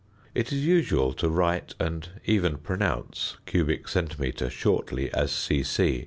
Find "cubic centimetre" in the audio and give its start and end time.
3.45-4.49